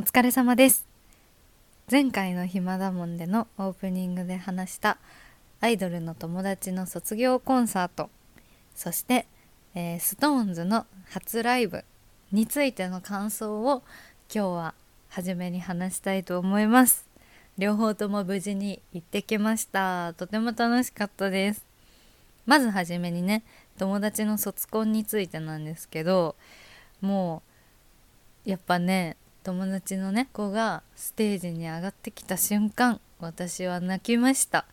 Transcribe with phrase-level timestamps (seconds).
[0.00, 0.86] お疲れ様です。
[1.90, 4.96] 前回の暇だもんでのオープニングで話した
[5.60, 8.08] アイドルの友達の卒業コンサート。
[8.74, 9.26] そして、
[9.74, 11.84] えー、SixTONES の初ライブ
[12.32, 13.82] についての感想を
[14.34, 14.74] 今日は
[15.10, 17.06] 初めに話したいと思います。
[17.58, 20.14] 両方とも無事に行ってきました。
[20.14, 21.66] とても楽しかったです。
[22.46, 23.42] まずはじめにね
[23.76, 26.36] 友達の卒コンについてなんですけど
[27.02, 27.42] も
[28.46, 34.66] うやっぱね友達のね子がステージに上がってきた瞬間私は泣きました。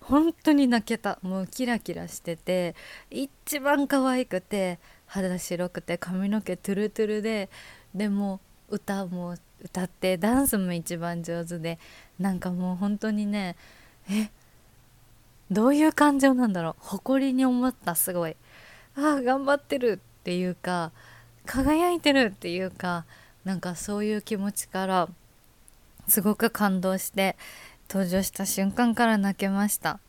[0.00, 1.18] 本当に泣けた。
[1.22, 2.74] もうキラキラしてて
[3.10, 7.48] 一番可愛くて肌白くて髪の毛トゥルトゥルで
[7.94, 11.78] でも歌も歌ってダンスも一番上手で
[12.18, 13.56] なんかもう本当にね
[14.10, 14.30] え
[15.50, 16.74] どういう感情なんだろう。
[16.80, 18.36] 誇りに思ったすごい。
[18.96, 20.92] ああ頑張ってるっていうか
[21.46, 23.04] 輝いてるっていうか
[23.44, 25.08] なんかそういう気持ちから
[26.08, 27.36] すごく感動して
[27.88, 30.00] 登場した瞬間から泣けました。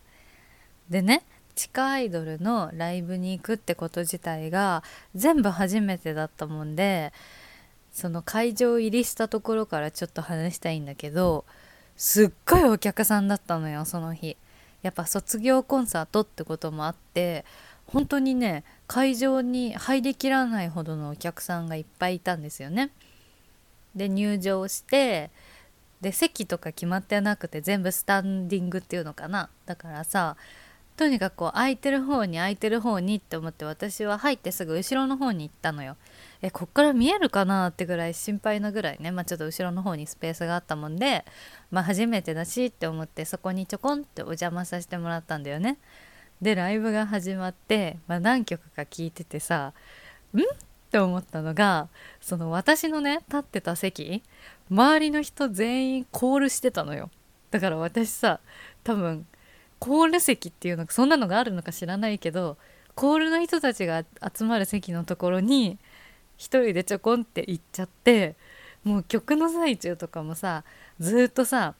[0.90, 1.24] でね
[1.56, 4.84] 地下アイドルのライブに行くってこと自体が
[5.16, 7.14] 全部初めてだったもんで
[7.94, 11.46] その会場入りしたところからちょっと話したいんだけど
[11.96, 14.38] すっごいお客さんだったのよその日。
[14.82, 17.44] やっぱ卒業コンサートってこともあって
[17.88, 22.92] 本当にね会場に入りきらないほどのお客さんがいっぱいいたんですよね。
[23.96, 25.32] で入場して
[26.02, 29.50] で席とか決まってなくて全部スタンディングっていうのかな。
[29.66, 30.36] だからさ
[30.98, 35.98] とにかくこう空いてる方に空いてる方にって思って私は入ってすぐ後ろの方に行ったのよ。
[36.42, 41.26] えこっから見えるかなってぐらい心配なぐらいね、まあ、ちょっと後ろの方にスペースがあったもんで、
[41.70, 45.78] まあ、初めてだしって思ってそこにちょこんってお邪魔させてもらったんだよね。
[46.42, 49.74] でライブが始まって、まあ、何曲か聴いててさ
[50.34, 50.40] ん？
[50.96, 51.90] って思ったのが
[52.22, 54.24] その私のね立ってた席
[54.72, 57.10] 周りの人全員コールしてたのよ。
[57.52, 58.40] だから私さ
[58.86, 59.28] 多分
[59.80, 62.58] コール席っていうのそんなのがあるのか知らないけど
[62.96, 65.78] コールの人たちが集まる席のところに
[66.38, 68.38] 一人でちょこんって行っちゃって
[68.86, 70.64] もう曲の最中とかもさ
[71.00, 71.76] ずっとさ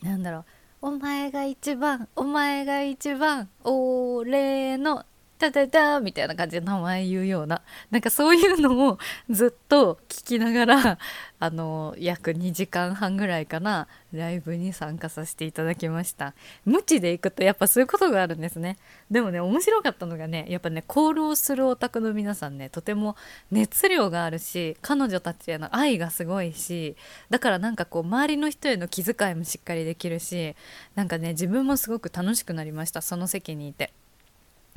[0.00, 0.44] なんだろう
[0.82, 5.04] 「お前が一番お前が一番俺の
[5.38, 8.98] タタタみたいな感じで名前言うようななんかそういうのを
[9.30, 10.98] ずっと聞きながら
[11.40, 16.34] あの約2時間半ぐらいかなライブに参加させていただきました
[16.64, 18.76] 無知で行くとやっぱそういうことがあるんですね
[19.10, 23.14] でもね面白かったのがねやっぱねコールをするオタクの皆さんねとても
[23.52, 26.96] 熱量があるし彼女たちへの愛がすごいし
[27.30, 30.56] だからなんかこう周りの人への気遣いもしっかりできるし
[30.96, 33.92] なんかね自分もすごく楽しくなりましたその席にいて。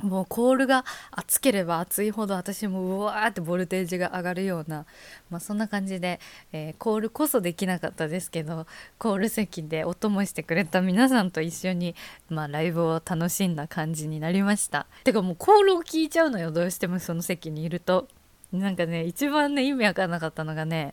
[0.02, 4.84] もうコールが熱ければ熱いほど私もうわーってボルテージが上がるような、
[5.30, 6.20] まあ、そんな感じで、
[6.52, 8.66] えー、コールこそできなかったですけど
[8.98, 11.94] コール席でお供してくれた皆さんと一緒に、
[12.28, 14.86] まあ、ライブを楽しんだ感じになりました。
[15.04, 18.08] てかもうコールを聞いちゃうのよどうしてもその席にいると。
[18.52, 20.92] なんかね一番ね意味わかんなかったのがね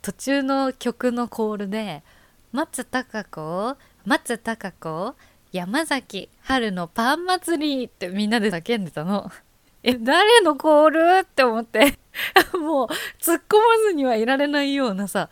[0.00, 2.02] 途中の曲のコールで
[2.52, 5.14] 「松たか子松たか子
[5.52, 9.30] 山崎春のパン祭りってみんなで叫んでたの。
[9.84, 11.18] え、誰のコール？
[11.22, 11.98] って思って。
[12.58, 12.86] もう
[13.20, 15.28] 突っ込まずにはいられないようなさ。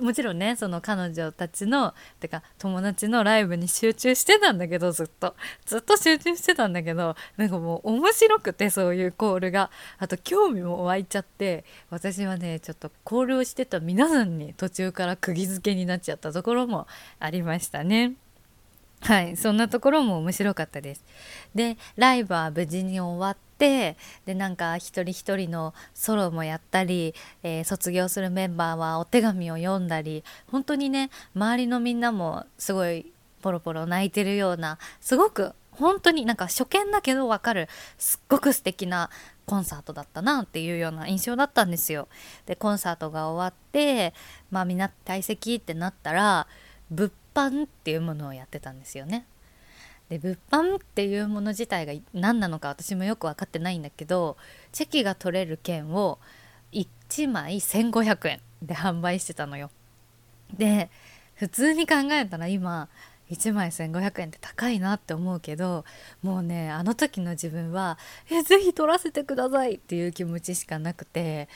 [0.00, 5.34] もちろんねその彼女たちのてか友達のライブに集中してたんだけどずっと。
[5.66, 9.70] ずっと集中してたんだけどなんかもう面白くてそういうコールが。
[9.98, 16.86] あと興味も湧いちゃって私はねちょっとコールをしてた皆さんに途中から釘付けになっちゃったところも
[17.18, 18.14] ありましたね。
[19.00, 21.04] はいそんなところも面白かったです
[21.54, 23.96] でライブは無事に終わって
[24.26, 39.08] でなんか一人一人のソロもやったり、えー、卒業するメンバーはお手紙を読んだり本当にね周りのみんなもすごいポロポロ泣いてるようなすごく本当になんか初見だけど分かるすっごく素敵な
[39.46, 42.08] コンサートだったなっていうような印象だったんですよ。
[42.46, 44.12] でコンサートが終わって
[44.50, 46.46] まあみんな退席ってなったら
[46.90, 49.26] 物販っていうものをやってたんですよね。
[50.08, 54.36] で物販っていうもの自体が何なのか私もよく分かってないんだけど
[54.72, 56.18] チェキが取れる券を
[56.72, 59.70] 1枚1500円で販売してたのよ。
[60.56, 60.90] で
[61.34, 62.88] 普通に考えたら今
[63.30, 65.84] 1枚1500円って高いなって思うけど
[66.22, 67.96] もうねあの時の自分は
[68.30, 71.48] 「えぜひ取らせてください」っていう気持ちしかなくて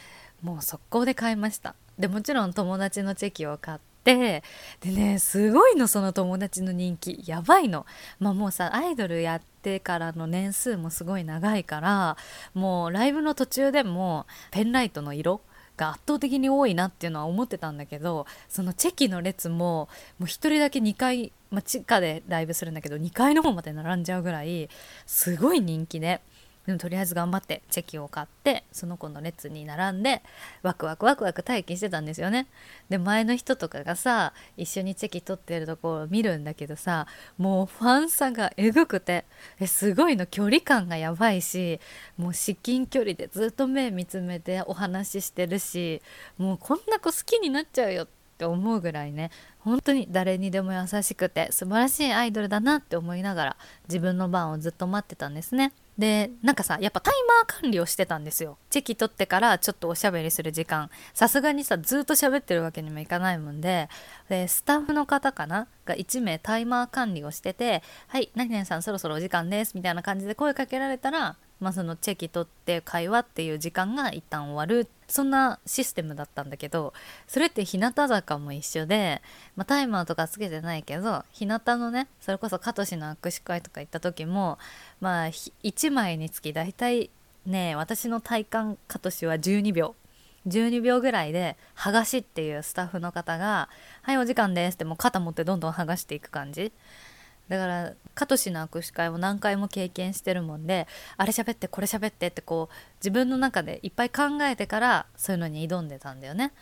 [0.42, 4.42] もう速攻で買いましたでもちろん友達のチェキを買ってで
[4.82, 7.22] ねすごいのその友達の人気。
[7.26, 7.86] やばいの。
[8.18, 12.16] まあもうさアイドルやってからの年数もすごい長いから
[12.52, 15.40] もうライブの途中でもペンライトの色
[15.76, 24.68] が圧倒的に多いなっていうのは思ってたんだけどそのチェキの列ももう1人だけ2階、まあ、地下でライブするんだけど2階の方まで並んじゃうぐらい
[25.06, 26.20] すごい人気で。
[26.66, 30.22] でもとりあえず頑張ってチェキを買ってその子の列に並んで
[30.62, 32.46] ワクワクワクワク待機してたんですよね
[32.88, 37.06] で前の人とかがさ一緒にチェキ取ってるところを見るんだけどさ
[37.36, 39.24] もうファンさがえぐくて
[39.60, 41.80] えすごいの距離感がやばいし
[42.16, 46.00] もう至近距離でずっと目見つめてお話ししてるし
[46.38, 48.08] もうこんな子好きになっちゃうよっ
[48.38, 53.56] て思うぐらいね本当に誰にでも優しくて素晴らしいアイドルだなって思いながら
[53.88, 55.72] 自分の番をずっと待ってたんですね。
[55.96, 57.14] でなんかさやっぱタイ
[57.46, 58.58] マー管理をしてたんですよ。
[58.70, 60.90] チェキ取ってからちょっとおしゃべりする時間。
[61.12, 63.88] さすがにさずっと喋ってるわけにもいかないもんで。
[64.28, 65.68] でスタッフの方かな？
[65.84, 74.88] が1名タイマー管理をしてて「はい何々さんそろそろお時間です」みたいな感じで声かけられたらまあ、そのチェキ取って会話っていう時間が一旦終わる。
[75.08, 76.94] そんなシステムだったんだけど
[77.26, 79.20] それって日向坂も一緒で、
[79.54, 84.58] まあ、タイマーとかつけてないけど日向のねそれこそカトシの握手会とか行った時も
[85.00, 87.10] まあ1枚につき大体
[87.44, 89.94] ね私の体感カトシは12秒。
[90.46, 93.70] 12秒ぐらいで剥がしっていうスタッフの方が
[94.02, 96.70] 「はいお時間です」ってもう肩持ってどんどん剥がしていく感じ。
[97.48, 100.86] だからカトシの握手会も何回も経験してるもんで
[101.16, 106.52] あれ喋ってこれ喋ってってこう自分の中でいっぱい考えてからそういうのに挑んでたんだよね。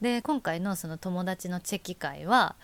[0.00, 2.56] で今回のその友達のチェキ会は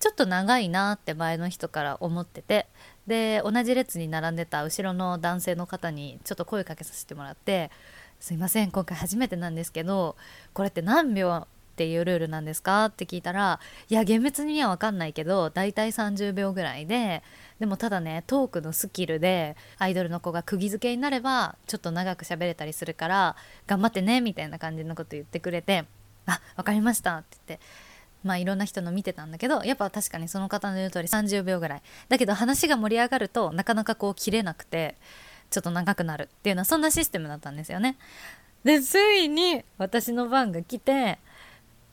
[0.00, 2.66] ちょっと長いなって前の人から思ってて
[3.06, 7.70] で同じ列に並んでた後ろの男性の方にちょっと声かけさせてもらって
[8.18, 10.16] 「すいません今回初めてなんですけど
[10.52, 11.46] これって何秒
[11.80, 12.84] っていうルールなんですか？
[12.86, 17.22] って聞いたらいや厳密には分かんないけど大体30秒ぐらいで
[17.58, 23.36] でもただねトークのスキルでアイドルの子が釘付けになればちょっと長く喋れたりするから
[23.66, 25.86] 頑張ってねみたいな感じのこと言ってくれて
[26.26, 27.66] あ分かりましたって言って
[28.22, 31.82] まあいろんな人の見てたんだけどやっぱ確かにその方の言う通り30秒ぐらい。
[32.10, 34.96] だけど話が盛り上がるとなかなかこう切れなくて
[35.48, 37.96] ちょっと長くなるっていうのはそんなシステムだったんですよね。
[38.62, 41.18] でついに私の番が来て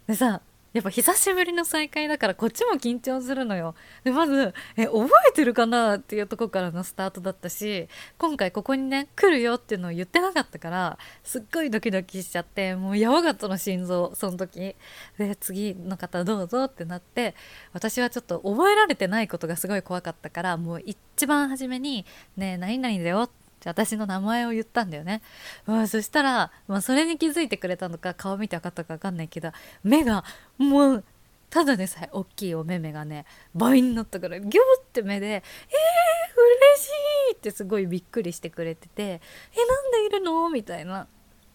[0.08, 0.42] でさ
[0.74, 3.74] やっぱ久しぶりの再会だからこっちも緊張するのよ。
[4.04, 7.88] でまずえ覚えてるかなっていうとこからのスタートだったし
[8.20, 14.76] 今回ここにね来るよっていうのを言ってなかったからすっごいドキドキしちゃってもうやばかったの心臓その時。
[15.18, 17.34] で次の方どうぞってなって
[17.74, 22.06] 私はちょっと覚えられてないことがすごい怖かったからもう一番初めに
[22.38, 25.22] 「ねえ何々だよ」ってじゃ私の名前を言ったんだよね、
[25.66, 29.52] まあ、そしたら、まあ、それに気づいてくれたのか顔見て分かったか分かんないけど
[29.84, 30.24] 目が
[30.58, 31.04] もう
[31.50, 33.26] ただでさえ大きいお目目がね
[33.56, 34.52] 倍になったからギュー
[34.82, 36.90] って目で「えー、嬉し
[37.32, 39.04] い!」ってすごいびっくりしてくれてて
[39.56, 41.08] 「えなんでいるの?」みたいな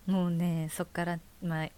[0.06, 1.68] もうねそっからまあ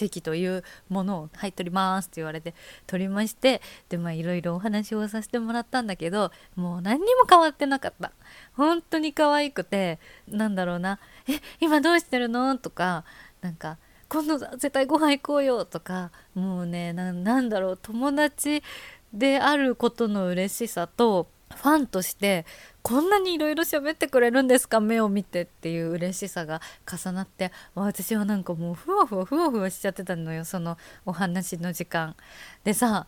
[0.00, 2.54] チェキというものを「はい取ります」って言われて
[2.86, 3.60] 取りまして
[3.90, 8.12] でまあいろいろお話をさせてもらったんだけどもう何にも変わってなかった
[8.54, 10.98] 本当に可愛くてなんだろうな
[11.28, 13.04] 「え今どうしてるの?」とか
[13.42, 13.76] なんか
[14.08, 18.62] 「今度絶対ご飯行こうよ」とかもうねなんだろう友達
[19.12, 21.28] であることの嬉しさと
[21.62, 22.46] ファンとして
[22.82, 24.80] こんなにいろいろ喋ってくれるんですか？
[24.80, 32.16] 目を見てっていう嬉しさが重なって私はなんかもうふわふわふわふわしちゃってたのよそのお話の時間。
[32.64, 33.06] でさ、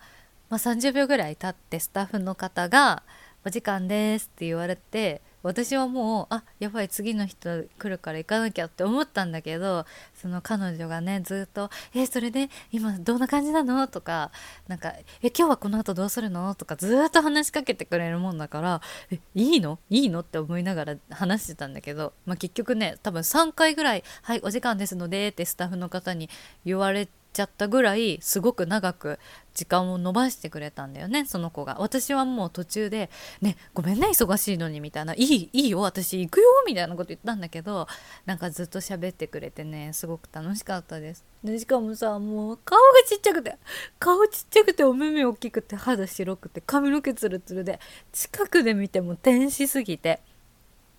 [0.50, 3.02] まあ、30秒ぐらい経ってスタッフの方が
[3.44, 9.84] 「お時間です」って言われて私はもうあやばい次の人来るから行かなきゃって思ったんだけど
[10.14, 14.30] その彼女がねずっと「えそれで今どんな感じなの?」とか
[14.68, 14.90] 「なんか
[15.22, 18.80] え今日はこの後どうするの?」とかずっと話しかけてくれるもんだから
[19.10, 19.78] 「えいいの？
[19.90, 26.28] いいの?」って思いながら話してたんだけど、まあ、結局ね多分3回ぐらい「はいお時間ですので」ってスタッフの方に
[26.64, 27.21] 言われて。
[27.32, 29.18] ちゃったぐらいすごく長く
[29.54, 31.76] 時間を延ばしてくれたんだよねその子が。
[31.80, 33.10] 私はもう途中で
[33.40, 37.86] 「ねごめんね忙しいのに」みたいな「いいいいよ私行くよ」みたいなこと言ったんだけど
[38.26, 41.24] なんかずっと喋ってくれてねすごく楽しかったです。
[41.42, 43.56] でしかもさもう顔がちっちゃくて
[43.98, 47.80] 顔ちっちゃくてお目目大きくて肌白くて髪の毛ツルツルで
[48.12, 50.20] 近くで見ても天使すぎて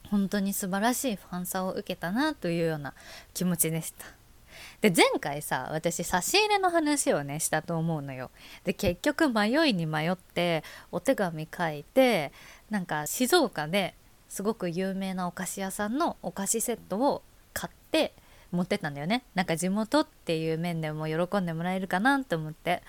[0.10, 2.94] 本当に素晴らしいファンサを受けたなというような
[3.34, 4.23] 気持ちでした。
[4.84, 8.32] で前回さ私差し入れの話をねしたと思うのよ。
[8.66, 10.62] で結局迷いに迷って
[10.92, 12.34] お手紙書いて
[12.70, 13.96] なんか静岡で
[14.28, 17.22] すごく有名なお菓子屋さんのお菓子セットを
[17.54, 18.14] 買って
[18.52, 22.84] 持ってったんだよねなんか地元っていう面でも喜んでもらえるかなと思って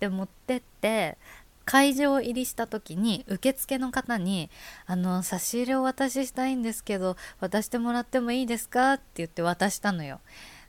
[0.00, 1.16] で持ってって
[1.64, 4.50] 会場入りした時に受付の方に
[4.86, 10.20] 「あの差し入れをお渡ししたいんですけど渡してもらってもいいですか?」って言って渡したのよ。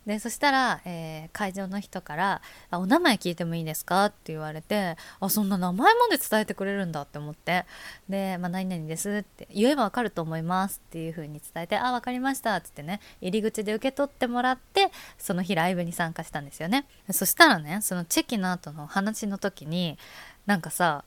[0.08, 7.66] でそしたら、えー、会場の人からあ「お名前聞いてもいいですか?」って言われてあそんな名前まで伝えてくれるんだって思って
[8.08, 20.00] で「まあ、何々です」って言えばわかると思いますっていう風に伝えて「あ分かりました」っつってね入り口で受け取ってもらってその日ライブに参加したんですよねそしたらねそのチェキの後の話の時に
[20.46, 21.04] なんかさ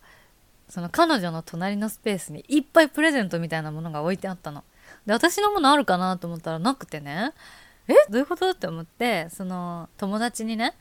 [0.69, 4.63] その彼女の隣のスペースにいっぱいプレゼントみたいなものが置いてあったの。
[5.07, 7.33] で私のものあるかなと思ったらなくてね
[7.95, 8.51] えどういうこと？
[8.51, 10.75] って思ってその友達にね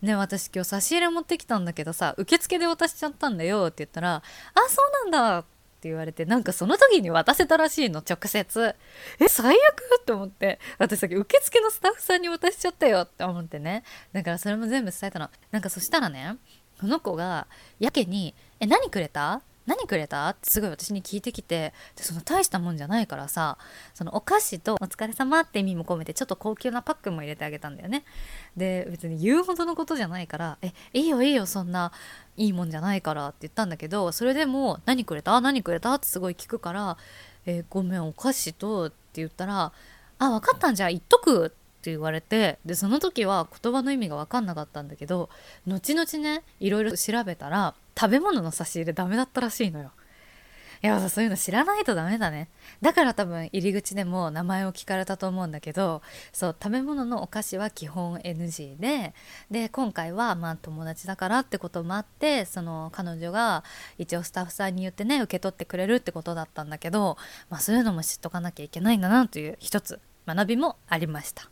[0.00, 4.22] ね私今日差し入れ持ってきたんだけどさ受付で渡しちゃったんだよって言ったら「あ
[4.68, 5.44] そうなんだ」っ
[5.82, 8.74] て言われてなんかその時に渡せたらしいの直接。
[9.18, 9.82] え最悪？
[10.00, 13.84] って思って私さっき受付のスタッフさんに渡しちゃったよって思ってね。
[14.12, 15.28] だからそれも全部伝えたの。
[15.50, 16.36] なんかそしたらね
[16.80, 17.46] その子が
[17.78, 19.42] やけに「え何くれた？
[19.66, 20.28] 何くれた？
[20.28, 23.58] ってすごい私に聞いてきてでその大したもんじゃないからさ
[23.94, 28.04] そのお菓子と「お疲れ様って意味も込めてちょっと高級なパックも入れてあげたんだよね。
[28.56, 31.92] で別に言うほどのことじゃないから「えいいよいいよそんな
[32.36, 35.40] いいもんじゃないから」って言ったんだけどそれでも「何くれた？
[35.40, 36.96] 何くれた?」ってすごい聞くから
[37.46, 39.72] 「えごめんお菓子と」って言ったら
[40.18, 45.28] 「あ分かったんじゃ言っとく」ってって言われてでその時は言葉の意味が分かんなかったんだけど
[45.66, 49.92] 後々ねいろいろ調べたら食べ物の差し入れダメだったらしいのよ。
[50.84, 52.48] いやそういうの知らないとダメだね
[52.80, 59.14] だから多分入り口でも名前を聞かれたと思うんだけどそう食べ物のお菓子は基本 NG で
[59.48, 63.62] で今回はまあ友達だからってこともあってその彼女が
[63.96, 67.16] 一応スタッフさんに言ってね受け取ってくれるってことだったんだけど、
[67.48, 71.48] まあ、そういうのも知っとかなきゃいけないんだなという一つ学びもありました。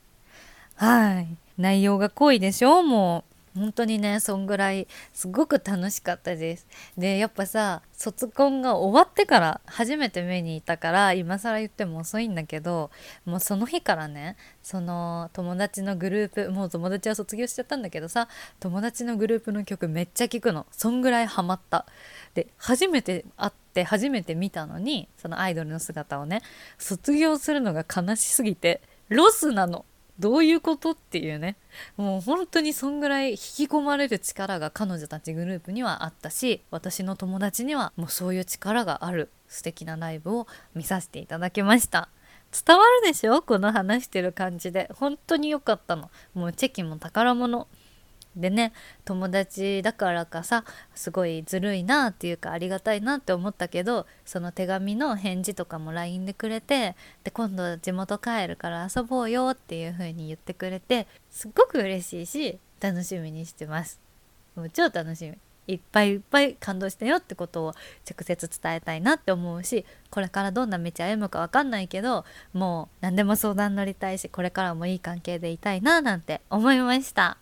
[0.75, 2.83] はい内容が濃いでしょ？
[2.83, 6.67] もう本当にねそんぐらいすごく楽しかったです。
[6.97, 12.91] でやっぱさ卒コンが終わってから初めて目にいたから今更言っても遅いんだけど
[13.25, 18.29] もうその日からねその友達のグループもう友達は卒業しちゃったんだけどさ
[18.61, 20.67] 友達のグループの曲めっちゃ聴くの。
[20.71, 21.87] そんぐらいハマった。
[22.35, 26.43] で初めて会って初めて見たのにそのアイドルの姿をね
[26.79, 29.85] 卒業するのが悲しすぎてロスなの。
[30.21, 31.57] どういうことっていうね。
[31.97, 42.09] もう本当にそんぐらい引き込まれる力が彼女たちグループにはあったし私の友達にはもうそういう力がある素敵なライブを見させていただきました。
[42.53, 43.43] 伝わるでしょ？
[43.43, 44.91] この話してる感じで。
[44.95, 46.11] 本当に良かったの。
[46.35, 47.69] もうチェキも宝物。
[48.37, 48.73] でね
[49.05, 56.95] 友達だからかさすごいずるいなっていうかありがたいなって思ったけどその手紙の返事とかも LINE でくれて
[57.25, 64.01] で今度地元帰るから遊ぼうよっていう風に言ってくれてすっごく嬉しいし楽しみにしてます
[64.55, 67.75] もう超楽しみいっぱいいっぱい感動したよってことを
[68.09, 77.39] 直接伝えたいなって思うしこれからどんな道歩むか分かんないけどもう何でも相談乗りたいしこれからもいい関係でいたいななんて思いました。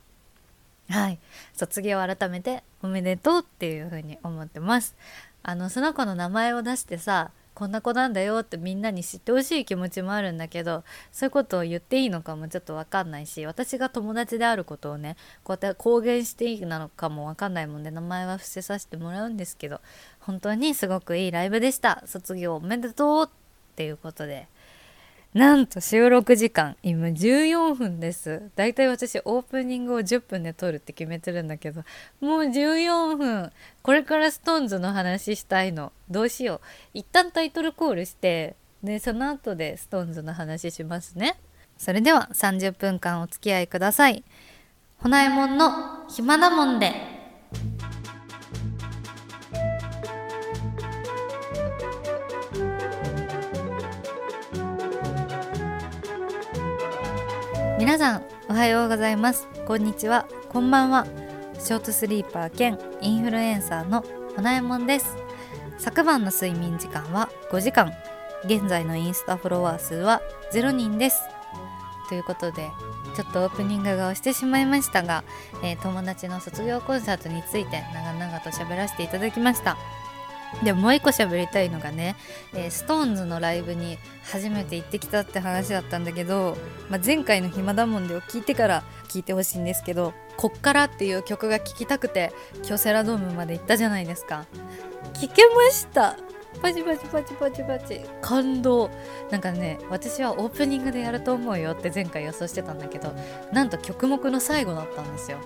[0.89, 1.19] はい。
[1.55, 4.97] 卒業改めておめでとうっていう風に思ってます。
[5.43, 19.81] あのその子の名前を出してさこんな子なんだよってみんなに知ってほしい気持ちもあるんだけどそういうことを言っていいのかもちょっと分かんないし私が友達であることをねこうやって公言していいのかも分かんないもんで名前は伏せさせてもらうんですけど
[20.21, 22.05] 本当にすごくいいライブでした。
[22.07, 23.29] 卒業おめでとうっ
[23.75, 24.47] ていうことで。
[25.39, 28.51] なんと収録時間今14分です。
[28.57, 31.85] だいたい私オープニングを10分で撮るって決めてるんだけど
[32.21, 33.53] もう14分。
[33.83, 35.93] これから SixTONES の話したいの。
[36.11, 36.61] どうしよう。
[36.93, 41.39] 一旦タイトルコールしてでその後で SixTONES の話しますね。
[41.77, 44.25] それでは30分間お付き合いください。
[44.97, 47.18] ほなえもんの暇なもんで。
[57.89, 59.49] 皆さんおはようございます。
[59.67, 60.29] こんにちは。
[60.51, 61.07] こんばんは。
[61.59, 64.05] ショートスリーパー兼インフルエンサーの
[64.37, 65.17] ほなえもんです。
[65.79, 67.91] 昨晩の睡眠時間は5時間。
[68.45, 70.21] 現在のインスタフォロワー数は
[70.53, 71.23] 0人です。
[72.11, 72.69] ということで
[73.17, 75.25] ちょっとオープニングが押してしまいましたが、
[75.65, 79.79] えー、友達の卒業コンサートについて長々と喋らせていただきました。
[80.63, 82.17] でもう一個喋りたいのがね、
[82.55, 86.57] えー、SixTONES のライブに初めて行ってきたって話だったんだけど、
[86.89, 94.47] まあ、前回の「暇だもんで」を聞いてから聞いてほしいんですけど「こっから」っていう曲が聴きたくて京セラドームまで行ったじゃないですか。
[95.15, 96.17] 聞けました。
[96.61, 98.01] パチパチパチパチパチ。
[98.21, 98.91] 感動。
[99.31, 103.15] なんかね私はオープニングでやると思うよって前回予想してたんだけど
[103.53, 105.39] なんと曲目の最後だったんですよ。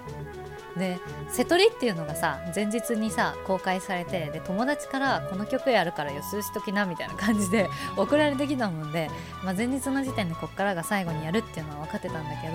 [0.76, 0.98] で
[1.28, 9.10] 瀬戸りっていうのがさ前日にさ公開されてで友達からこの曲やるから予習しときなみたいな感じで送られてきたもんで、
[9.44, 12.54] まあ、前日の時点でこっからが最後にやるっていうのは分かってたんだけど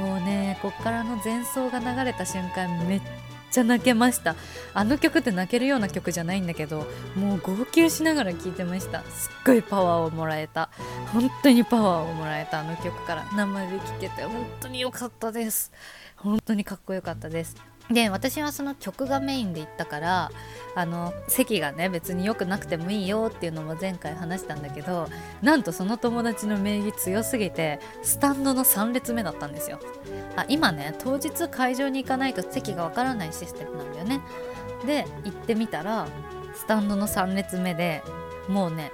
[0.00, 3.02] もうねこっからの前奏が流れた瞬間めっ
[3.54, 4.34] ちゃ泣けました。
[4.74, 9.02] あの曲って泣けるような曲じゃないんだけどもう号泣しながら聴いてました。
[9.02, 10.70] すっごいパワーをもらえた。
[11.12, 13.24] 本当にパワーをもらえたあの曲から。
[13.36, 15.72] 生で聴けて本当に良かったです。
[16.16, 17.56] 本当にかっこよかったです。
[17.90, 20.30] で私はその曲がメインで行ったから
[20.74, 25.08] あの席がね別に良くなくてもいいよっていうのも前回話したんだけど
[25.42, 29.78] なんとその友達の名義強すぎてスタンドの3列目だったんですよ。
[30.36, 34.20] あ今ね当日会場に行かないと席がわからないシステムなんだよね。
[34.86, 36.06] で行ってみたら
[36.54, 38.02] スタンドの3列目で
[38.48, 38.92] もうね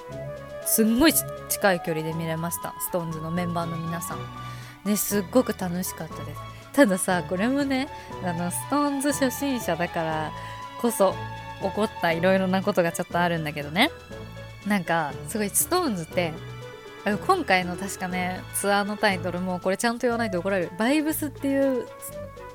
[0.66, 1.14] すんごい
[1.48, 2.74] 近い距離で見れました。
[2.92, 4.18] SixTONES のメンバーの皆さん。
[4.84, 6.59] ですっごく楽しかったです。
[6.80, 7.88] たださこれもね
[8.24, 10.32] あの SixTONES 初心者だから
[10.80, 11.14] こそ
[11.60, 13.90] 起こったいろいろなことがちょっとあるんだけどね。
[14.66, 16.32] なんかすごい SixTONES って
[17.26, 20.70] 今回の確かねツアーのタイトルもこれちゃんと言わないと怒られる。
[20.78, 21.86] バイブスっていう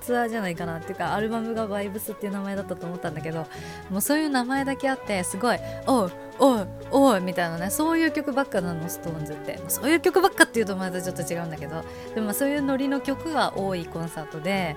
[0.01, 3.45] ツアーじゃないかなっていうかアルバムがバイブスっていう名前だったと思ったんだけど
[3.91, 7.69] もうそういう名前だけあってすごい「おうおいおい」みたいなね。
[7.69, 9.59] そういう曲ばっかなの SixTONES って。
[9.67, 11.83] そういう曲ばっかっていうとまたちょっと違うんだけど。
[12.13, 14.75] でもそういうノリの曲が多いコンサートで。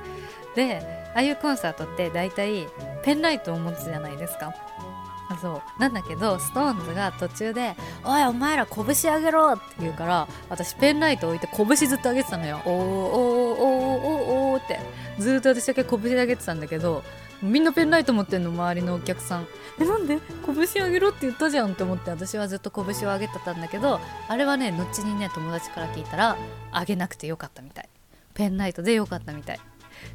[0.54, 2.66] でああいうコンサートって大体
[3.02, 4.54] ペンライトを持つじゃないですか。
[5.40, 5.80] そう。
[5.80, 8.84] なんだけど SixTONES が途中で「おいお前ら拳
[9.14, 14.80] 上げろ!」って言うから私ペンライト置いて拳ずっと上げてたのよ「おーおーおーおーおーって。
[15.18, 17.02] ずっと私だけ拳上げてたんだけど
[17.42, 19.46] みんなペンライト持ってんの周りのお客さん。
[19.80, 20.18] えなんで？
[20.46, 26.36] 拳上げろって言ったじゃんって思って私はずっと拳を上げてたんだけどあれはね後にね友達から聞いたら
[26.72, 27.88] 上げなくてよかったみたい。
[28.34, 29.60] ペンライトでよかったみたい。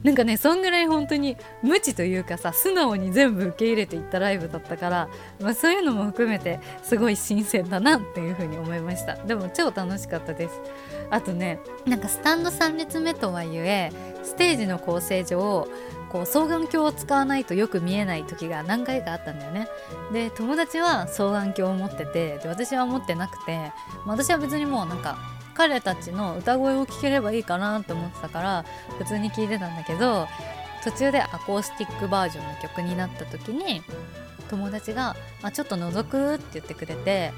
[0.02, 5.10] なんかねそんぐらい本当に無知というかさ素直に全部受け入れていったライブだったから、
[5.42, 9.16] まあ、そういうのも含めてすごい新鮮だなっていう風に思いました。
[9.16, 10.62] でも超楽しかったです。
[11.10, 13.92] あとねなんかスタンド3列目とはいえ
[14.24, 15.68] ステージの構成上
[16.14, 19.68] こう双眼鏡を使わないとよく見えない時が何回かあったんだよね。
[20.14, 23.74] で友達は双眼鏡を持っててで私は持ってなくて、
[24.06, 25.18] まあ、私は別にもうなんか
[25.56, 28.66] 彼たちの歌声を聴ければいいかなって思ってたから
[29.00, 30.28] 普通に聴いてたんだけど
[30.84, 33.82] 途中でアコースティックバージョンの曲になった時に
[34.50, 36.36] 友達が、まあ、ちょっと覗く？
[36.36, 37.34] って言ってくれて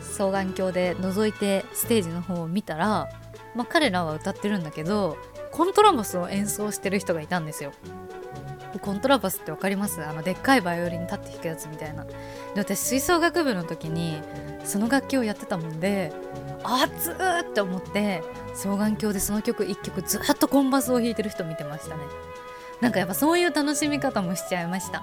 [0.00, 3.08] 双眼鏡で覗いてステージの方を見たら、
[3.54, 5.18] まあ、彼らは歌ってるんだけど
[5.52, 7.72] コントラバスを演奏してる人がいたんですよ。
[8.82, 10.04] コントラバスって分かります？
[10.04, 12.04] あのでっかいバイオリン立って弾くやつみたいな。
[12.04, 12.12] で
[12.56, 14.20] 私吹奏楽部の時に
[14.64, 16.12] その楽器をやってたもんで
[16.62, 18.22] 熱っって思って
[18.54, 22.02] 双眼鏡でその曲1曲ずっとコンバスを弾いてる人見てましたね。
[22.80, 25.02] なんかやっぱそういう楽しみ方もしちゃいました。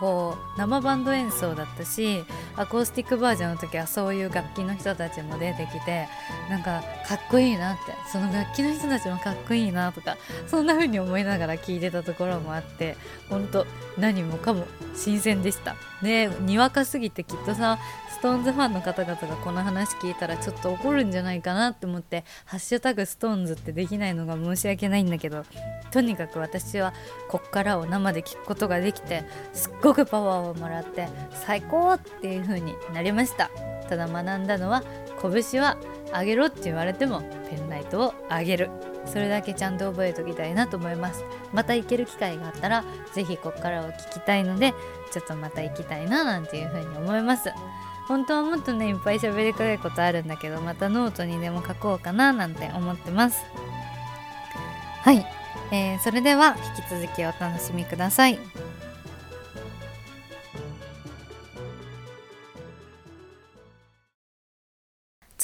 [0.00, 2.24] こう生バンド演奏だったし
[2.56, 6.08] アコースティックバージョンの時はそういう楽器の人たちも出てきて
[6.50, 12.96] なんかかっこいいなってその楽器の人たちもかっこいいなとかそんな風に思いながら聴いてたところもあって
[13.28, 13.66] 本当
[13.98, 15.76] 何もかも新鮮でした。
[16.02, 17.78] ねにわかすぎてきっとさ
[18.22, 25.44] SixTONES ファンの方々がこの話聞いたらちょっと怒るんじゃないかなって思って「ハッシュタグ SixTONES」ってできないのが申し訳ないんだけど
[25.90, 26.94] とにかく私は
[27.28, 31.08] こっからを生で聞くことができてすっごくパワーをもらって
[31.46, 33.50] 最高っていう風になりました。
[33.88, 34.82] ただ学んだのは
[35.20, 35.76] 拳は
[36.12, 37.20] 上げろって言われても
[37.50, 38.70] ペンライトを上げる。
[39.04, 41.22] それだけちゃんと覚えておきたいなと思います。
[41.52, 44.72] また行ける機会があったら是非こっからを聞きたいので
[45.12, 47.50] ちょっとまた行きたいななんていう風に思います。
[48.08, 53.44] 本当はもっとねいっぱい喋りたいことあるんだけどまたノートにでも書こうかななんて思ってます。
[55.02, 55.26] はい、
[55.70, 58.38] えー、それでは引き続きお楽しみください。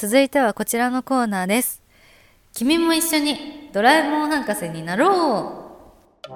[0.01, 1.83] 続いてはこちらのコーナーです。
[2.53, 5.75] 君も一緒にドラえもん博士になろ
[6.27, 6.35] う。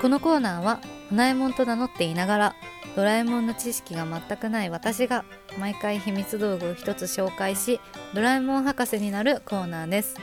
[0.00, 0.78] このコーナーは
[1.10, 2.54] 花えもんと名乗っていながら
[2.94, 5.24] ドラえもんの知識が全くない私が
[5.58, 7.80] 毎回秘密道具を一つ紹介し
[8.14, 10.14] ドラえもん博士になるコーナーです。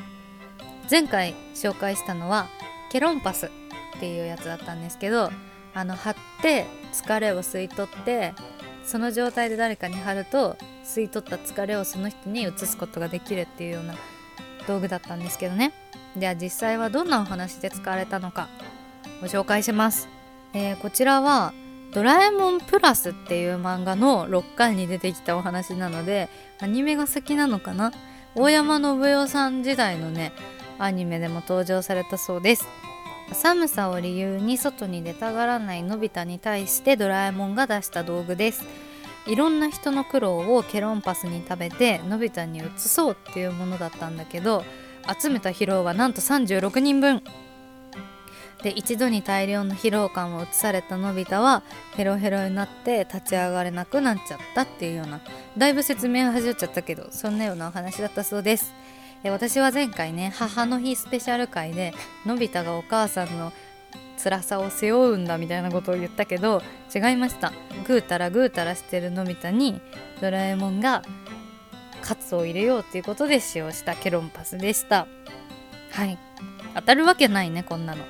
[0.89, 2.47] 前回紹介したのは
[2.93, 3.49] ケロンパスっ
[3.99, 5.31] ていうやつだったんですけど
[5.73, 8.33] あの貼って疲れを吸い取って
[8.83, 13.95] その状態で誰かに貼ると吸い取った疲れをその人に移すことができるっていうような
[14.67, 15.73] 道具だったんですけどね。
[16.15, 18.47] では実際はどんなお話で使われたのか
[19.19, 20.07] ご紹介します、
[20.53, 21.53] えー、こちらは
[21.91, 27.91] ドラえもんプラスっていう漫画の6巻に出てきたお話なのでアニメが先なのかな？
[28.35, 30.33] 大山信代さん時代のね
[30.79, 32.67] アニメでも登場されたそうです。
[33.31, 38.65] 寒さを理由に外に出たがらないのび太に対してドラえもんが出した道具です。
[39.25, 44.65] いろんな人の苦労をケロンパスに食べてのび太に移そうっていうものだったんだけど
[45.17, 47.23] 集めた疲労はなんと36人分。
[48.63, 51.63] で一度に大量の疲労感を移されたのび太は
[51.95, 55.19] ヘロヘロになって立ち上がれなくなっちゃったっていうような
[55.57, 58.73] だいぶ説明始まっちゃったけどそんなようなお話だったそうです。
[59.29, 61.93] 私は前回ね母の日スペシャル回で
[62.25, 63.53] のび太がお母さんの
[64.21, 66.61] 辛さを背負うんだみたいなことを言ったけど
[66.93, 67.51] 違いました。
[67.87, 69.81] ぐうたらぐうたらしてるのび太に
[70.21, 71.03] ドラえもんが
[72.01, 75.07] カツを入れようっていうことで使用したケロンパスでした。
[75.91, 76.17] はい。
[76.75, 78.03] 当たるわけないねこんなの。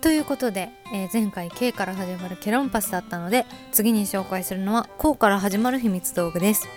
[0.00, 6.68] ということで、えー、前回 K から始まるケロンパスだったので次に紹介するのは K から始まる秘密道具です。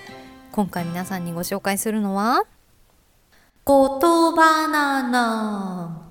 [0.51, 2.43] 今回皆さんにご紹介するのは
[3.67, 6.07] 言葉なの。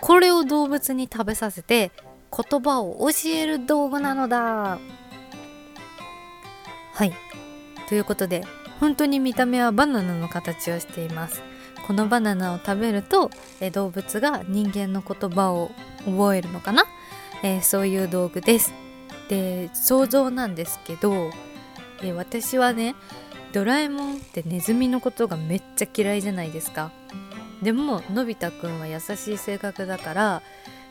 [0.00, 1.92] これを動物に食べさせて
[2.36, 4.80] 言葉を教える道具なのだ。
[6.94, 7.12] はい。
[7.88, 8.42] ということで
[8.80, 11.42] 本当に見た目はバナナの形をしています。
[11.86, 15.70] このバナナを食べるとえ動物が人間の言葉を
[16.04, 16.86] 覚えるのかな、
[17.44, 18.74] えー、そういう道具です。
[19.28, 21.30] で想像なんですけど、
[22.02, 22.96] えー、私はね
[23.56, 26.92] ドラえもんってネズミのことがめっちゃ嫌いじゃないですか。
[27.62, 30.42] でものび太くんは優しい性格だから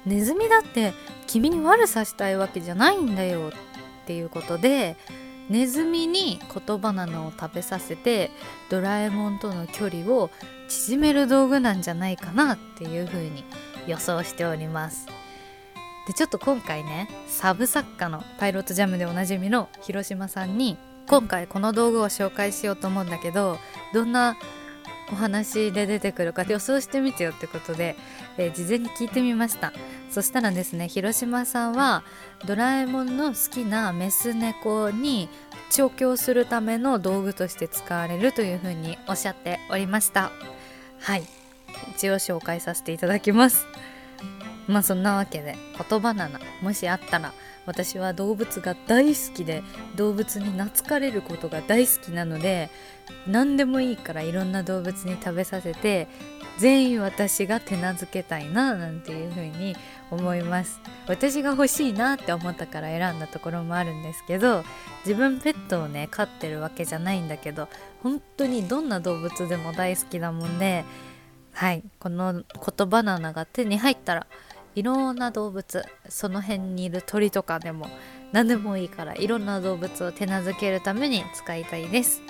[0.03, 0.95] ネズミだって
[1.27, 4.97] 君に悪さしたいわけじゃないんだよっていうことで
[5.47, 8.31] ネズミに言葉なのを食べさせて
[8.71, 10.31] ドラえもんとの距離を
[10.67, 13.43] 縮める道具なんじゃないかなっていう風に
[13.85, 15.05] 予想しております。
[16.07, 23.57] でちょっと今回ねサブ作家のパイロットジャムでおなじみの広島さんに今回この道具を紹介しようと思うんだけど
[23.93, 24.37] どんな
[25.11, 27.95] お話で出てくるか予想してみてよってことで、
[28.37, 29.71] えー、事前に聞いてみました。
[30.09, 32.03] そしたらですね広島さんは
[32.45, 35.29] ドラえもんの好きなメス猫に
[35.69, 40.31] 調教するための道具として使われるというふうにおっしゃっておりました。
[41.01, 41.23] はい。
[41.95, 43.65] 一応紹介させていただきます。
[44.67, 45.55] まあそんなわけで
[45.89, 46.29] 言葉な
[46.61, 47.33] もしあったら
[47.65, 49.63] 私は動物が大好きで
[49.95, 52.69] 動物に懐かれることが大好きなので
[53.27, 56.07] 何でもいいからいろんな動物に食べさせて
[56.57, 59.75] 全員私が手なずけたいななんていう風に
[60.09, 60.79] 思います。
[61.07, 64.63] 私が欲しいなって思ったから選んだところもあるんですけど
[65.05, 67.67] 自分ペットをね飼ってるわけじゃないんだけど
[68.01, 70.83] 本当にどんな動物でも大好きだもんで
[71.51, 74.27] はいこの言葉の穴が手に入ったら
[74.75, 77.87] いろんな動物その辺にいる鳥とかでも
[78.33, 82.21] 何でもいいからいろんな動物を手なずけるために使いたいです。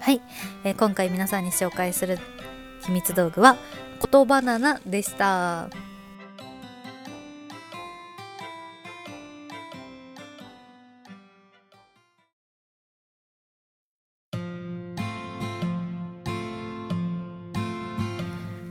[0.00, 0.20] はい、
[0.64, 2.18] えー、今回皆さんに紹介する
[2.84, 3.56] 秘密道具は
[4.10, 5.68] 言葉ナでした。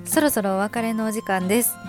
[0.04, 1.88] そろそろお別れのお時間です。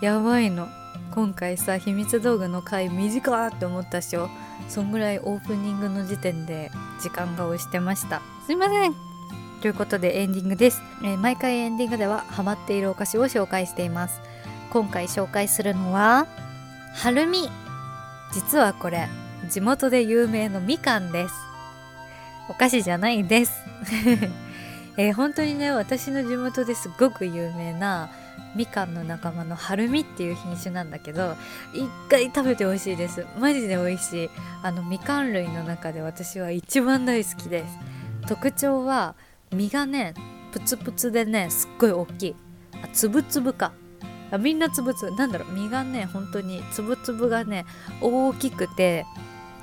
[0.00, 0.66] やばいの。
[1.10, 4.30] 今回さ秘密道具の回短って思ったっしょ。
[4.66, 6.70] そんぐらいオープニングの時点で
[7.02, 8.22] 時間が押してました。
[8.46, 8.94] すいません。
[9.60, 14.22] ということでエンディングです、えー、毎回エンディングではハマっているお菓子を紹介しています。
[14.70, 16.26] 今回紹介するのは
[16.94, 17.50] はるみ。
[18.32, 19.06] 実はこれ
[19.50, 21.34] 地元で有名のみかんです。
[22.48, 23.52] お菓子じゃないです。
[24.96, 28.08] えー、本当にね私の地元ですごく有名な
[28.56, 31.36] みかんの仲間のはるみっていう品種なんだけど
[31.72, 33.26] 一回食べてほしいです。
[33.38, 34.30] マジで美味しい。
[34.62, 37.78] あのみかん類の中で私は一番大好きです。
[38.26, 39.14] 特徴は
[39.52, 40.14] 実がね
[40.52, 42.36] プツプツでねすっごい大きい。
[42.82, 43.72] あつぶつぶか。
[44.30, 45.16] あみんなつぶつぶ。
[45.16, 45.52] なんだろう。
[45.54, 47.66] 実がね本当につぶつぶがね
[48.00, 49.06] 大きくて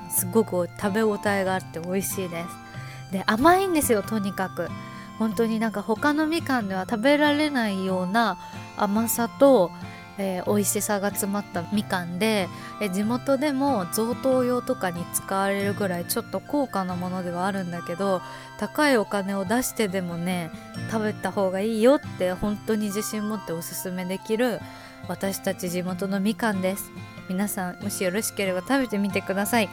[0.09, 3.11] すごく食べ応えがあって美味しいです。
[3.11, 4.69] で甘いんですよとにかく。
[5.17, 8.37] 本当になんか他のみかんでは食べられないような
[8.77, 9.71] 甘さと、
[10.17, 12.47] えー、美味しさが詰まったみかんで、
[12.81, 18.21] えー、地元でも贈答用とかに使われるぐらいちょっと高価なものではあるんだけど
[18.57, 20.51] 高いお金を出してでもね
[20.91, 24.59] 食べた方がいいよって本当に自信持っておすすめできる
[25.07, 26.91] 私たち地元のみかんです。
[27.29, 29.69] 皆さんもしよろしければ食べてみてください。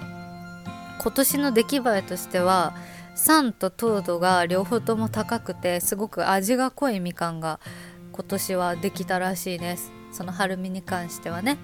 [0.98, 2.74] 今年の出来栄えとしては
[3.14, 7.60] 酸と糖度が両方とも高くてすごく味が濃いみかんが
[8.14, 9.90] 今年はできたらしいです。
[10.12, 11.58] その春みに関してはね。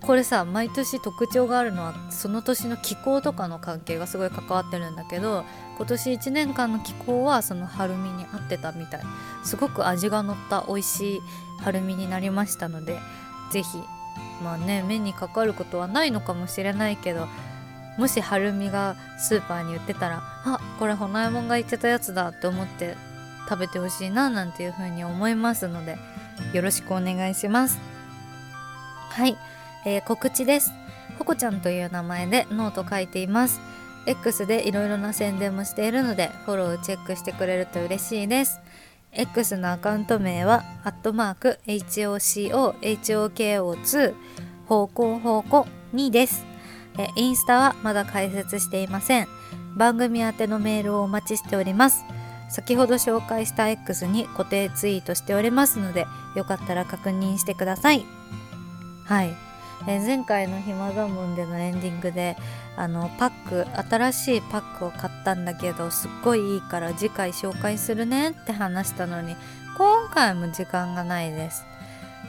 [0.00, 5.44] これさ毎年特徴があるのはその年の気候とかの関係がすごい関わってるんだけど
[5.76, 9.02] 今年1年間の気候はその春みに合ってたみたい。
[9.44, 11.20] すごく味が乗った美味しい
[11.60, 12.98] 春みになりましたので
[13.52, 13.78] 是非
[14.42, 17.28] まあね目にかかることはないのかもしれないけど
[17.98, 22.96] もし春みがスーパーに売ってたらあこれほなえもんが言ってたやつだって思って
[23.50, 25.98] 食べてほしいななんていうふうに思いますので
[26.52, 27.80] よろしくお願いします。
[29.10, 29.36] はい。
[29.84, 30.70] えー、告知です。
[31.18, 33.60] ほこちゃんという名前でノート書いています。
[34.06, 38.60] X でいろいろな宣伝もしているのでフォローチェックしてくれると嬉しいです。
[39.12, 44.14] X のアカウント名はアットマーク HOCOHOKO2
[44.66, 46.46] 方向方向2です。
[46.98, 49.26] えインスタはまだ開設していません。
[49.76, 52.04] 番組宛てのメールをお待ちしております。
[52.50, 58.04] 先ほど紹介した X に固定ツイートしておりますのでよかったら確認してください。
[59.06, 59.34] はい。
[59.86, 62.36] え、前回の「暇だもん」でのエンディングで
[62.76, 69.36] あのパック新しいパックを買ったんだけどすっごいいいから次回紹介するねって話したのに
[69.78, 71.64] 今回も時間がないです。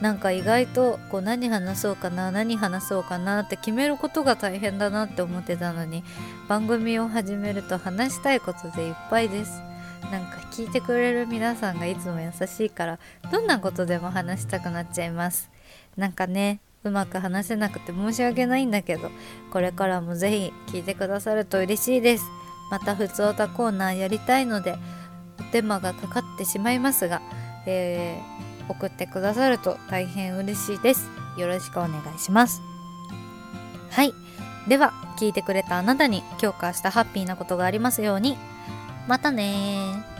[0.00, 6.02] なんか意外とこう何話そうかな何話そうかなって決めることが大変だなって思ってたのに
[6.48, 9.62] 番組を始めると話したいことでいっぱいです。
[10.10, 12.98] なんか聞いてくれる皆さんがいつも優しいから
[13.30, 15.50] どんなことでも話したくなっちゃいます。
[15.96, 19.10] なんかねうまく話せなくて申し訳ないんだけど
[19.52, 22.24] これからもぜひ聞いてくださると嬉しいです。
[22.70, 24.76] またふつおたコーナーやりたいので
[25.38, 27.20] お手間がかかってしまいますが、
[27.66, 31.08] えー、送ってくださると大変嬉しいです。
[31.36, 32.60] よろしくお願いします。
[33.90, 34.12] はい。
[34.68, 38.36] では聞いてくれたあなたに今日か明日ハッピーなことがありますように。
[39.06, 40.11] またね